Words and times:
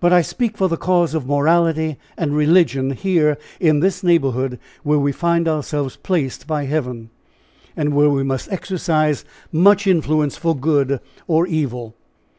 But 0.00 0.14
I 0.14 0.22
speak 0.22 0.56
for 0.56 0.66
the 0.70 0.78
cause 0.78 1.12
of 1.14 1.26
morality 1.26 1.98
and 2.16 2.34
religion 2.34 2.92
here 2.92 3.36
in 3.60 3.80
this 3.80 4.02
neighborhood, 4.02 4.58
where 4.82 4.98
we 4.98 5.12
find 5.12 5.46
ourselves 5.46 5.96
placed 5.96 6.46
by 6.46 6.64
heaven, 6.64 7.10
and 7.76 7.92
where 7.94 8.08
we 8.08 8.22
must 8.24 8.50
exercise 8.50 9.26
much 9.52 9.86
influence 9.86 10.38
for 10.38 10.56
good 10.56 11.00
or 11.26 11.46
evil. 11.46 11.94